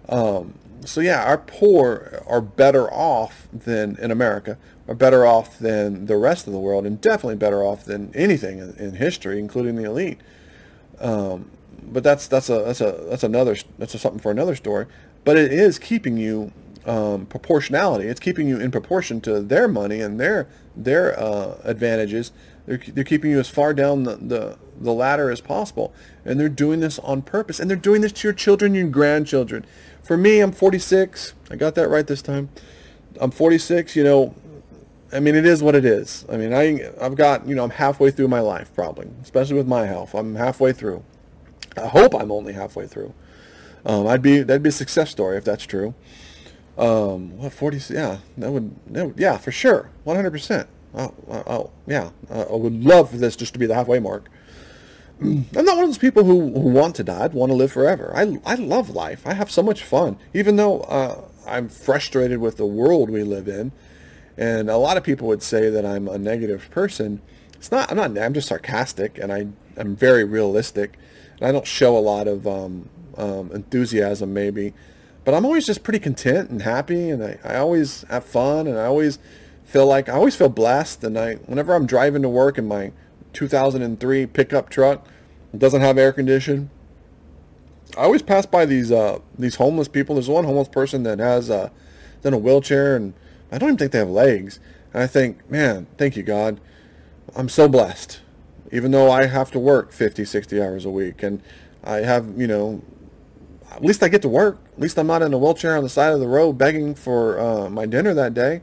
[0.09, 4.57] Um, so yeah, our poor are better off than in America,
[4.87, 8.59] are better off than the rest of the world, and definitely better off than anything
[8.59, 10.19] in, in history, including the elite.
[10.99, 11.49] Um,
[11.91, 14.85] but that's that's a that's a that's another that's a, something for another story.
[15.23, 16.51] But it is keeping you
[16.85, 18.07] um, proportionality.
[18.07, 22.31] It's keeping you in proportion to their money and their their uh, advantages.
[22.65, 25.93] They're, they're keeping you as far down the, the, the ladder as possible.
[26.23, 27.59] And they're doing this on purpose.
[27.59, 29.65] And they're doing this to your children, your grandchildren.
[30.01, 31.33] For me, I'm 46.
[31.51, 32.49] I got that right this time.
[33.19, 33.95] I'm 46.
[33.95, 34.35] You know,
[35.13, 36.25] I mean, it is what it is.
[36.29, 39.67] I mean, I I've got you know I'm halfway through my life probably, especially with
[39.67, 40.13] my health.
[40.13, 41.03] I'm halfway through.
[41.77, 43.13] I hope I'm only halfway through.
[43.85, 45.93] Um, I'd be that'd be a success story if that's true.
[46.77, 47.93] Um, what 40?
[47.93, 50.67] Yeah, that would, that would yeah for sure, 100 percent.
[50.97, 54.29] Oh, yeah, I would love for this just to be the halfway mark.
[55.21, 57.25] I'm not one of those people who, who want to die.
[57.25, 58.13] I'd want to live forever.
[58.15, 59.25] I, I love life.
[59.25, 63.47] I have so much fun, even though uh, I'm frustrated with the world we live
[63.47, 63.71] in.
[64.37, 67.21] And a lot of people would say that I'm a negative person.
[67.55, 67.89] It's not.
[67.89, 68.17] I'm not.
[68.17, 70.97] I'm just sarcastic, and I I'm very realistic.
[71.39, 74.73] And I don't show a lot of um, um, enthusiasm, maybe,
[75.23, 78.77] but I'm always just pretty content and happy, and I, I always have fun, and
[78.77, 79.19] I always
[79.63, 81.03] feel like I always feel blessed.
[81.03, 82.91] And I whenever I'm driving to work in my
[83.35, 85.05] 2003 pickup truck.
[85.53, 86.71] It doesn't have air conditioning.
[87.95, 90.15] I always pass by these uh, these homeless people.
[90.15, 91.69] There's one homeless person that has uh,
[92.23, 93.13] in a wheelchair, and
[93.51, 94.59] I don't even think they have legs.
[94.93, 96.59] And I think, man, thank you God.
[97.35, 98.21] I'm so blessed.
[98.71, 101.41] Even though I have to work 50, 60 hours a week, and
[101.83, 102.81] I have, you know,
[103.71, 104.59] at least I get to work.
[104.73, 107.39] At least I'm not in a wheelchair on the side of the road begging for
[107.39, 108.61] uh, my dinner that day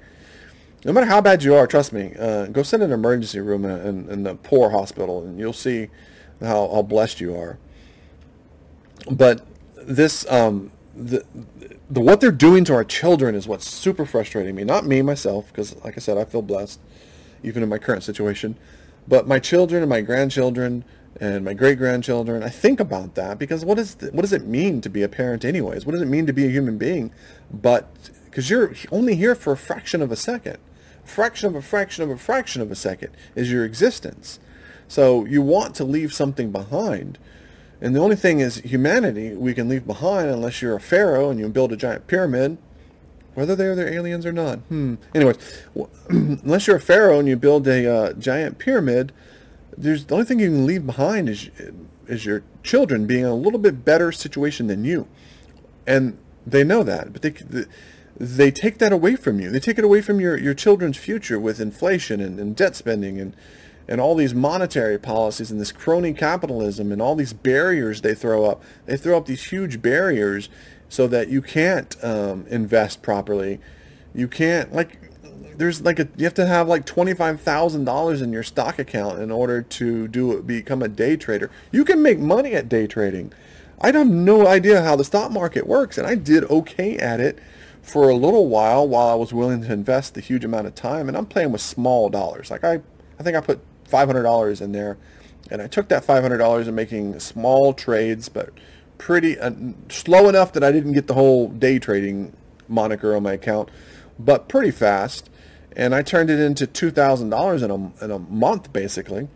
[0.84, 3.64] no matter how bad you are, trust me, uh, go sit in an emergency room
[3.64, 5.88] in, in, in a poor hospital, and you'll see
[6.40, 7.58] how, how blessed you are.
[9.10, 11.24] But this um, the,
[11.88, 14.64] the what they're doing to our children is what's super frustrating me.
[14.64, 16.80] Not me myself, because like I said, I feel blessed,
[17.42, 18.56] even in my current situation.
[19.08, 20.84] But my children and my grandchildren
[21.20, 24.46] and my great grandchildren, I think about that because what is the, what does it
[24.46, 25.84] mean to be a parent, anyways?
[25.84, 27.12] What does it mean to be a human being?
[27.52, 27.88] But
[28.24, 30.58] because you're only here for a fraction of a second,
[31.04, 34.38] fraction of a fraction of a fraction of a second is your existence.
[34.88, 37.18] So you want to leave something behind.
[37.80, 41.40] And the only thing is humanity we can leave behind unless you're a pharaoh and
[41.40, 42.58] you build a giant pyramid,
[43.34, 44.58] whether they're they're aliens or not.
[44.60, 44.94] Hmm.
[45.14, 45.36] Anyways,
[46.08, 49.12] unless you're a pharaoh and you build a uh, giant pyramid,
[49.76, 51.50] there's the only thing you can leave behind is
[52.06, 55.06] is your children being in a little bit better situation than you,
[55.86, 57.34] and they know that, but they
[58.16, 59.50] they take that away from you.
[59.50, 63.20] They take it away from your, your children's future with inflation and, and debt spending
[63.20, 63.34] and
[63.88, 68.44] and all these monetary policies and this crony capitalism and all these barriers they throw
[68.44, 68.62] up.
[68.86, 70.48] They throw up these huge barriers
[70.92, 73.58] so that you can't um, invest properly.
[74.14, 74.98] You can't like
[75.56, 78.78] there's like a you have to have like twenty five thousand dollars in your stock
[78.78, 81.50] account in order to do become a day trader.
[81.70, 83.32] You can make money at day trading.
[83.80, 87.38] I have no idea how the stock market works, and I did okay at it
[87.80, 91.08] for a little while while I was willing to invest the huge amount of time.
[91.08, 92.50] And I'm playing with small dollars.
[92.50, 92.82] Like I,
[93.18, 94.98] I think I put $500 in there,
[95.50, 98.50] and I took that $500 and making small trades, but
[99.02, 99.50] pretty uh,
[99.88, 102.32] slow enough that I didn't get the whole day trading
[102.68, 103.68] moniker on my account,
[104.16, 105.28] but pretty fast.
[105.74, 109.26] And I turned it into $2,000 in a, in a month, basically.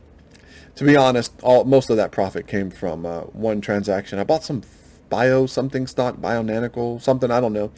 [0.77, 4.21] To be honest, all most of that profit came from uh, one transaction.
[4.21, 4.63] I bought some
[5.09, 7.73] bio something stock, Bionanical, something, I don't know.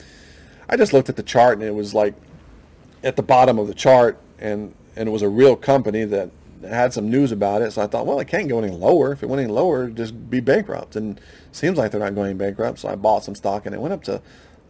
[0.68, 2.12] I just looked at the chart and it was like
[3.02, 6.30] at the bottom of the chart and, and it was a real company that
[6.68, 7.72] had some news about it.
[7.72, 9.12] So I thought, well, it can't go any lower.
[9.12, 10.94] If it went any lower, just be bankrupt.
[10.96, 11.18] And
[11.52, 12.80] seems like they're not going bankrupt.
[12.80, 14.20] So I bought some stock and it went up to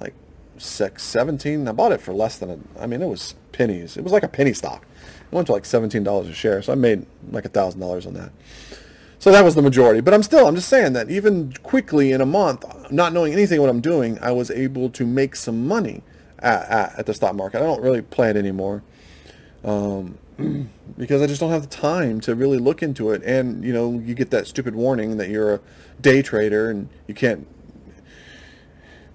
[0.01, 0.15] like
[0.59, 1.67] six, 17.
[1.67, 3.97] I bought it for less than a, I mean, it was pennies.
[3.97, 4.87] It was like a penny stock.
[5.31, 6.63] It went to like $17 a share.
[6.63, 8.31] So I made like a thousand dollars on that.
[9.19, 10.01] So that was the majority.
[10.01, 13.61] But I'm still, I'm just saying that even quickly in a month, not knowing anything
[13.61, 16.03] what I'm doing, I was able to make some money
[16.39, 17.59] at, at, at the stock market.
[17.59, 18.83] I don't really play it anymore.
[19.65, 20.19] Um,
[20.99, 23.23] because I just don't have the time to really look into it.
[23.25, 25.61] And, you know, you get that stupid warning that you're a
[26.01, 27.47] day trader and you can't.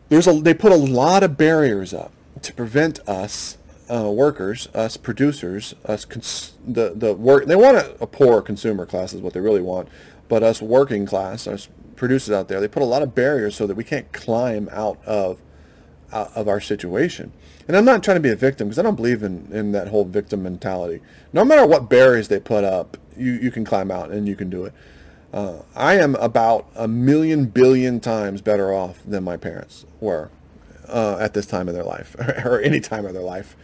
[0.09, 3.57] There's a, they put a lot of barriers up to prevent us
[3.89, 7.45] uh, workers, us producers, us cons- the the work.
[7.45, 9.89] They want a, a, poor consumer class is what they really want,
[10.29, 13.67] but us working class, us producers out there, they put a lot of barriers so
[13.67, 15.39] that we can't climb out of
[16.13, 17.32] of our situation.
[17.67, 19.88] And I'm not trying to be a victim because I don't believe in, in that
[19.88, 21.02] whole victim mentality.
[21.32, 24.49] No matter what barriers they put up, you, you can climb out and you can
[24.49, 24.73] do it.
[25.34, 30.30] Uh, I am about a million billion times better off than my parents were
[30.88, 33.56] uh, at this time of their life or any time of their life.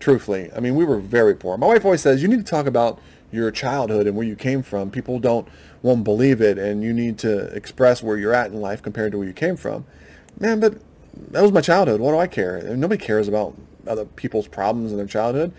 [0.00, 1.56] Truthfully, I mean, we were very poor.
[1.56, 2.98] My wife always says you need to talk about
[3.30, 4.90] your childhood and where you came from.
[4.90, 5.46] People don't
[5.80, 9.18] won't believe it, and you need to express where you're at in life compared to
[9.18, 9.84] where you came from.
[10.38, 10.74] Man, but
[11.30, 12.00] that was my childhood.
[12.00, 12.62] What do I care?
[12.76, 15.52] Nobody cares about other people's problems in their childhood.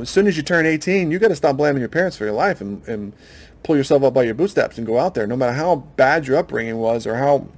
[0.00, 2.34] As soon as you turn 18, you got to stop blaming your parents for your
[2.34, 3.12] life and, and
[3.62, 5.26] pull yourself up by your bootstraps and go out there.
[5.26, 7.48] No matter how bad your upbringing was or how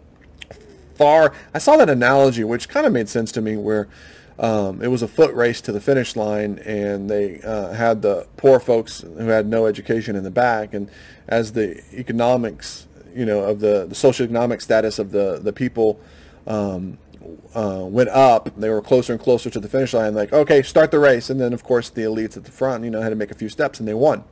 [0.94, 1.34] far.
[1.52, 3.88] I saw that analogy, which kind of made sense to me, where
[4.38, 8.26] um, it was a foot race to the finish line, and they uh, had the
[8.37, 10.90] poor folks who had no education in the back, and
[11.28, 16.00] as the economics, you know, of the the socioeconomic status of the the people
[16.46, 16.98] um,
[17.54, 20.14] uh, went up, they were closer and closer to the finish line.
[20.14, 22.90] Like, okay, start the race, and then of course the elites at the front, you
[22.90, 24.24] know, had to make a few steps, and they won.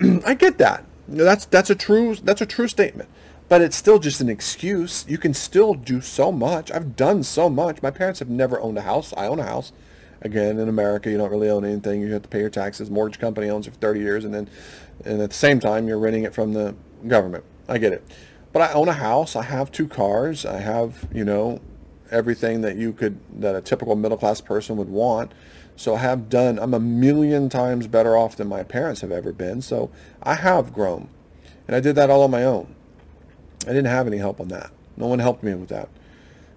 [0.26, 0.84] I get that.
[1.08, 3.08] You know, that's that's a true that's a true statement,
[3.48, 5.04] but it's still just an excuse.
[5.08, 6.70] You can still do so much.
[6.70, 7.82] I've done so much.
[7.82, 9.12] My parents have never owned a house.
[9.16, 9.72] I own a house.
[10.24, 12.00] Again, in America, you don't really own anything.
[12.00, 12.88] You have to pay your taxes.
[12.88, 14.48] Mortgage company owns it for 30 years, and then
[15.04, 16.74] and at the same time, you're renting it from the
[17.06, 17.44] government.
[17.68, 18.04] I get it.
[18.52, 19.34] But I own a house.
[19.34, 20.44] I have two cars.
[20.44, 21.60] I have, you know,
[22.12, 25.32] everything that you could that a typical middle class person would want.
[25.76, 29.32] So I have done I'm a million times better off than my parents have ever
[29.32, 29.62] been.
[29.62, 29.90] So
[30.22, 31.08] I have grown.
[31.66, 32.74] And I did that all on my own.
[33.64, 34.70] I didn't have any help on that.
[34.96, 35.88] No one helped me with that.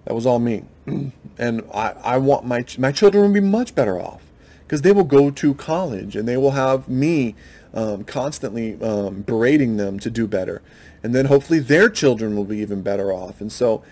[0.04, 0.64] That was all me.
[1.38, 4.22] and I, I want my my children to be much better off
[4.66, 7.34] because they will go to college and they will have me
[7.72, 10.62] um, constantly um, berating them to do better.
[11.02, 13.40] And then hopefully their children will be even better off.
[13.40, 13.82] And so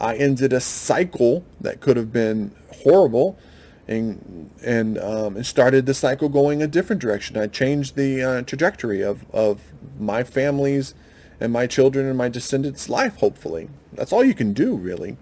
[0.00, 3.38] I ended a cycle that could have been horrible
[3.88, 7.36] and and, um, and started the cycle going a different direction.
[7.36, 9.60] I changed the uh, trajectory of, of
[9.98, 10.94] my family's
[11.40, 13.68] and my children and my descendants' life, hopefully.
[13.92, 15.16] That's all you can do, really.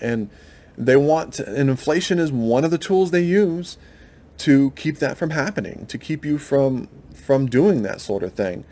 [0.00, 0.30] and
[0.76, 3.78] they want to, and inflation is one of the tools they use
[4.38, 8.64] to keep that from happening, to keep you from from doing that sort of thing.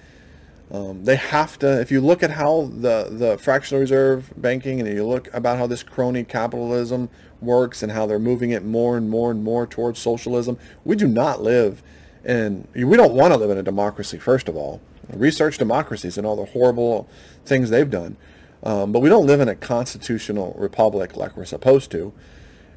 [0.73, 1.81] Um, they have to.
[1.81, 5.67] If you look at how the the fractional reserve banking and you look about how
[5.67, 7.11] this crony capitalism
[7.43, 11.07] works and how they're moving it more and more and more towards socialism, we do
[11.07, 11.83] not live
[12.25, 12.67] in.
[12.75, 14.19] We don't want to live in a democracy.
[14.19, 14.81] First of all,
[15.13, 17.07] research democracies and all the horrible
[17.45, 18.17] things they've done.
[18.63, 22.13] Um, but we don't live in a constitutional republic like we're supposed to.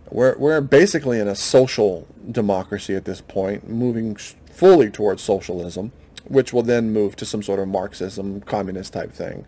[0.10, 4.16] We're, we're basically in a social democracy at this point, moving
[4.52, 5.92] fully towards socialism,
[6.26, 9.46] which will then move to some sort of Marxism, communist type thing.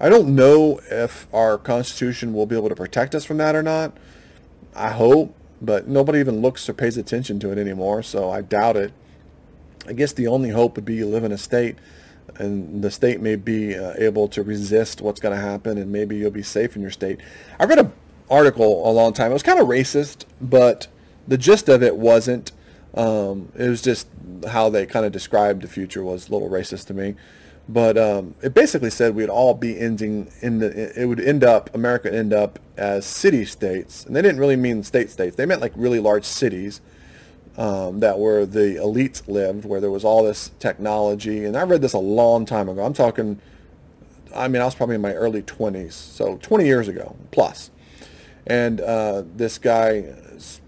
[0.00, 3.62] I don't know if our Constitution will be able to protect us from that or
[3.62, 3.96] not.
[4.74, 8.76] I hope, but nobody even looks or pays attention to it anymore, so I doubt
[8.76, 8.92] it.
[9.86, 11.76] I guess the only hope would be you live in a state
[12.36, 16.16] and the state may be uh, able to resist what's going to happen and maybe
[16.16, 17.20] you'll be safe in your state.
[17.60, 17.92] I read an
[18.30, 19.30] article a long time.
[19.30, 20.88] It was kind of racist, but
[21.28, 22.52] the gist of it wasn't.
[22.94, 24.06] Um, it was just
[24.48, 27.16] how they kind of described the future was a little racist to me.
[27.68, 31.00] But um, it basically said we'd all be ending in the.
[31.00, 34.56] It would end up America would end up as city states, and they didn't really
[34.56, 35.36] mean state states.
[35.36, 36.82] They meant like really large cities
[37.56, 41.44] um, that where the elites lived, where there was all this technology.
[41.44, 42.84] And I read this a long time ago.
[42.84, 43.40] I'm talking,
[44.34, 47.70] I mean, I was probably in my early 20s, so 20 years ago plus.
[48.46, 50.14] And uh, this guy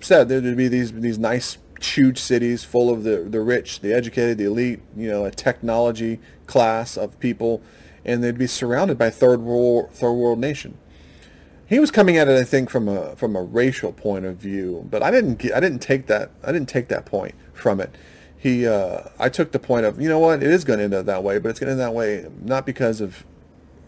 [0.01, 3.93] said there would be these these nice, huge cities full of the the rich, the
[3.93, 7.63] educated, the elite, you know, a technology class of people,
[8.05, 10.77] and they'd be surrounded by third world third world nation
[11.69, 14.87] he was coming at it, I think, from a from a racial point of view,
[14.91, 17.95] but I didn't I didn't take that I didn't take that point from it.
[18.39, 20.95] He uh, I took the point of you know what it is going to end
[20.95, 23.25] up that way, but it's going to end that way not because of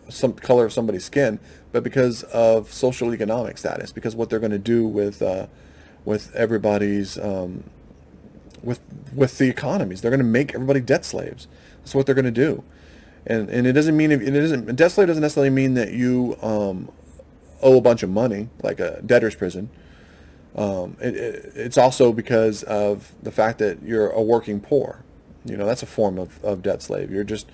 [0.09, 1.39] some color of somebody's skin,
[1.71, 5.47] but because of social economic status, because what they're going to do with uh,
[6.05, 7.63] with everybody's um,
[8.63, 8.81] with
[9.15, 11.49] with the economies, they're going to make everybody debt slaves.
[11.81, 12.65] That's what they're going to do,
[13.27, 16.91] and and it doesn't mean it doesn't debt slave doesn't necessarily mean that you um,
[17.63, 19.71] owe a bunch of money, like a debtor's prison.
[20.57, 25.03] Um, it, it, it's also because of the fact that you're a working poor.
[25.45, 27.11] You know, that's a form of, of debt slave.
[27.11, 27.47] You're just,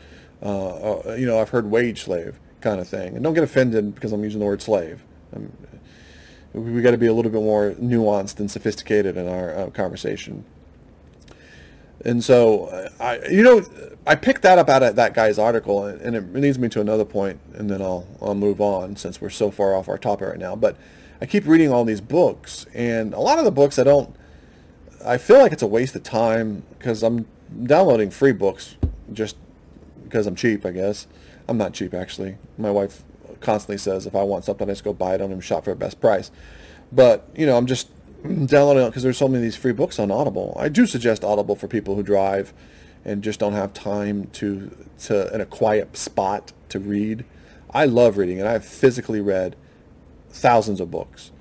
[0.42, 3.14] uh, uh, you know, I've heard wage slave kind of thing.
[3.14, 5.04] And don't get offended because I'm using the word slave.
[5.34, 5.52] I'm,
[6.54, 10.44] we got to be a little bit more nuanced and sophisticated in our uh, conversation.
[12.04, 13.64] And so, I, you know,
[14.06, 17.06] I picked that up out of that guy's article, and it leads me to another
[17.06, 20.38] point, and then I'll I'll move on since we're so far off our topic right
[20.38, 20.54] now.
[20.54, 20.76] But
[21.22, 24.14] I keep reading all these books, and a lot of the books I don't.
[25.04, 27.26] I feel like it's a waste of time because I'm
[27.64, 28.76] downloading free books
[29.12, 29.36] just
[30.04, 30.66] because I'm cheap.
[30.66, 31.06] I guess
[31.48, 32.36] I'm not cheap actually.
[32.58, 33.02] My wife
[33.40, 35.70] constantly says if I want something, I just go buy it on them shop for
[35.70, 36.30] the best price.
[36.92, 37.88] But you know, I'm just
[38.24, 40.56] downloading it because there's so many of these free books on Audible.
[40.58, 42.52] I do suggest Audible for people who drive
[43.04, 44.70] and just don't have time to
[45.00, 47.24] to in a quiet spot to read.
[47.70, 49.56] I love reading and I've physically read
[50.30, 51.32] thousands of books.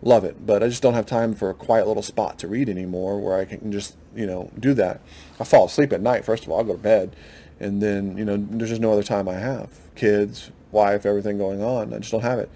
[0.00, 2.68] Love it, but I just don't have time for a quiet little spot to read
[2.68, 5.00] anymore where I can just, you know, do that.
[5.38, 7.14] I fall asleep at night, first of all, I'll go to bed,
[7.60, 9.70] and then, you know, there's just no other time I have.
[9.94, 11.94] Kids, wife, everything going on.
[11.94, 12.50] I just don't have it.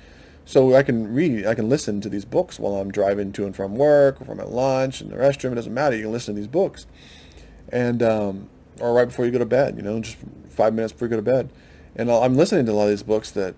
[0.47, 3.55] So I can read, I can listen to these books while I'm driving to and
[3.55, 5.53] from work or from at lunch in the restroom.
[5.53, 5.97] It doesn't matter.
[5.97, 6.87] You can listen to these books
[7.69, 8.49] and um,
[8.81, 10.17] or right before you go to bed, you know, just
[10.49, 11.51] five minutes before you go to bed.
[11.95, 13.55] And I'm listening to a lot of these books that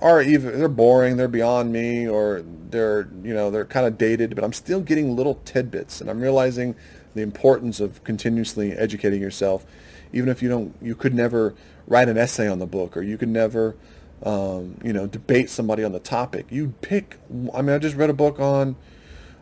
[0.00, 4.34] are even they're boring, they're beyond me, or they're you know they're kind of dated,
[4.34, 6.74] but I'm still getting little tidbits, and I'm realizing
[7.14, 9.66] the importance of continuously educating yourself,
[10.12, 11.54] even if you don't, you could never
[11.86, 13.74] write an essay on the book, or you could never,
[14.22, 16.46] um, you know, debate somebody on the topic.
[16.50, 17.18] You pick.
[17.54, 18.76] I mean, I just read a book on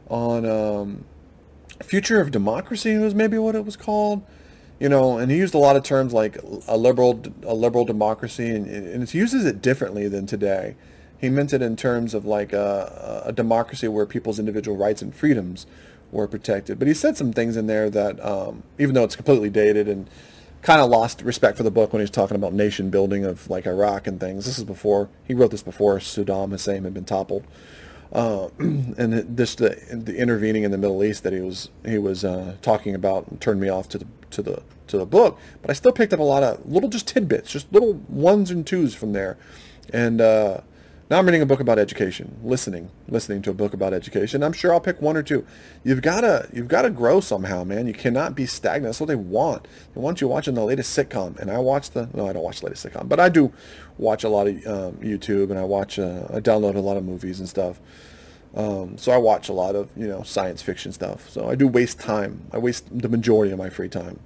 [0.08, 1.04] on um,
[1.82, 4.22] future of democracy was maybe what it was called
[4.80, 8.48] you know and he used a lot of terms like a liberal a liberal democracy
[8.48, 10.74] and, and it uses it differently than today
[11.20, 15.14] he meant it in terms of like a, a, democracy where people's individual rights and
[15.14, 15.66] freedoms
[16.10, 19.50] were protected but he said some things in there that um, even though it's completely
[19.50, 20.08] dated and
[20.62, 23.48] kind of lost respect for the book when he was talking about nation building of
[23.48, 27.04] like iraq and things this is before he wrote this before saddam hussein had been
[27.04, 27.44] toppled
[28.12, 32.24] uh, and this the, the intervening in the Middle East that he was he was
[32.24, 35.38] uh, talking about turned me off to the to the to the book.
[35.60, 38.66] But I still picked up a lot of little just tidbits, just little ones and
[38.66, 39.36] twos from there.
[39.92, 40.60] And uh,
[41.10, 44.42] now I'm reading a book about education, listening, listening to a book about education.
[44.42, 45.46] I'm sure I'll pick one or two.
[45.82, 47.86] You've gotta you've gotta grow somehow, man.
[47.86, 48.84] You cannot be stagnant.
[48.84, 49.66] That's what they want.
[49.94, 51.38] They want you watching the latest sitcom.
[51.38, 53.50] And I watch the no, I don't watch the latest sitcom, but I do
[53.96, 57.04] watch a lot of um, YouTube and I watch uh, I download a lot of
[57.04, 57.80] movies and stuff.
[58.54, 61.30] Um, so I watch a lot of you know science fiction stuff.
[61.30, 62.42] So I do waste time.
[62.52, 64.20] I waste the majority of my free time.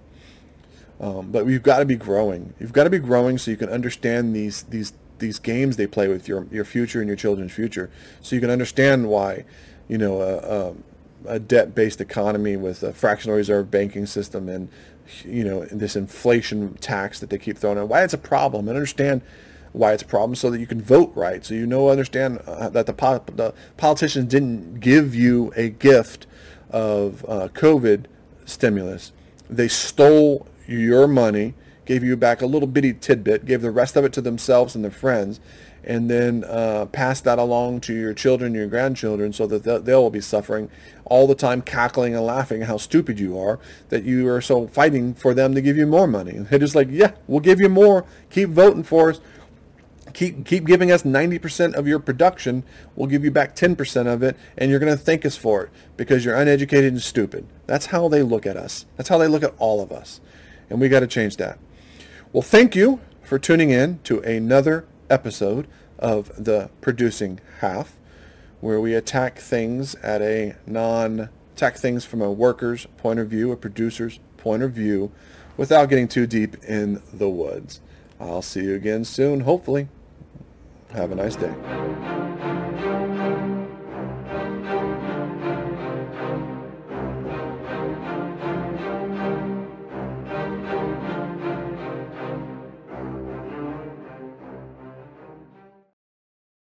[1.00, 2.54] Um, but you've got to be growing.
[2.60, 4.92] You've got to be growing so you can understand these these
[5.22, 7.88] these games they play with your your future and your children's future.
[8.20, 9.44] So you can understand why,
[9.88, 14.68] you know, a, a, a debt-based economy with a fractional reserve banking system and
[15.24, 18.76] you know this inflation tax that they keep throwing in, why it's a problem, and
[18.76, 19.22] understand
[19.72, 21.44] why it's a problem so that you can vote right.
[21.44, 26.26] So you know, understand uh, that the, po- the politicians didn't give you a gift
[26.70, 28.04] of uh, COVID
[28.44, 29.12] stimulus.
[29.48, 31.54] They stole your money,
[31.84, 34.84] gave you back a little bitty tidbit, gave the rest of it to themselves and
[34.84, 35.40] their friends,
[35.84, 40.20] and then uh, passed that along to your children, your grandchildren, so that they'll be
[40.20, 40.70] suffering
[41.04, 43.58] all the time, cackling and laughing how stupid you are,
[43.88, 46.38] that you are so fighting for them to give you more money.
[46.38, 48.04] They're just like, yeah, we'll give you more.
[48.30, 49.20] Keep voting for us.
[50.14, 52.64] Keep keep giving us 90% of your production.
[52.94, 55.70] We'll give you back 10% of it and you're going to thank us for it
[55.96, 57.46] because you're uneducated and stupid.
[57.66, 58.84] That's how they look at us.
[58.96, 60.20] That's how they look at all of us.
[60.68, 61.58] And we got to change that
[62.32, 65.66] well thank you for tuning in to another episode
[65.98, 67.96] of the producing half
[68.60, 73.52] where we attack things at a non attack things from a worker's point of view
[73.52, 75.10] a producer's point of view
[75.56, 77.80] without getting too deep in the woods
[78.22, 79.88] I'll see you again soon, hopefully.
[80.92, 81.52] Have a nice day.